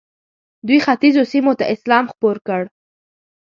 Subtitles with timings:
[0.67, 2.61] دوی ختیځو سیمو ته اسلام خپور کړ.